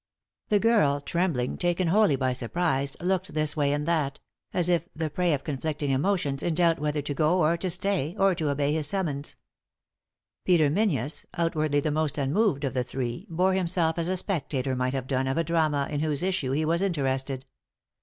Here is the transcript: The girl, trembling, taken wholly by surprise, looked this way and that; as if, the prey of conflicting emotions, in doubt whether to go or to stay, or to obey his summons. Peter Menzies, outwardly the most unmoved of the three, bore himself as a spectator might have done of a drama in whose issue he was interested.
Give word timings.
The 0.49 0.57
girl, 0.59 0.99
trembling, 0.99 1.59
taken 1.59 1.89
wholly 1.89 2.15
by 2.15 2.33
surprise, 2.33 2.97
looked 3.01 3.31
this 3.35 3.55
way 3.55 3.71
and 3.71 3.87
that; 3.87 4.19
as 4.51 4.67
if, 4.67 4.89
the 4.95 5.11
prey 5.11 5.31
of 5.31 5.43
conflicting 5.43 5.91
emotions, 5.91 6.41
in 6.41 6.55
doubt 6.55 6.79
whether 6.79 7.03
to 7.03 7.13
go 7.13 7.37
or 7.39 7.55
to 7.57 7.69
stay, 7.69 8.15
or 8.17 8.33
to 8.33 8.49
obey 8.49 8.73
his 8.73 8.87
summons. 8.87 9.35
Peter 10.43 10.71
Menzies, 10.71 11.27
outwardly 11.35 11.81
the 11.81 11.91
most 11.91 12.17
unmoved 12.17 12.63
of 12.63 12.73
the 12.73 12.83
three, 12.83 13.27
bore 13.29 13.53
himself 13.53 13.99
as 13.99 14.09
a 14.09 14.17
spectator 14.17 14.75
might 14.75 14.95
have 14.95 15.05
done 15.05 15.27
of 15.27 15.37
a 15.37 15.43
drama 15.43 15.87
in 15.91 15.99
whose 15.99 16.23
issue 16.23 16.49
he 16.51 16.65
was 16.65 16.81
interested. 16.81 17.45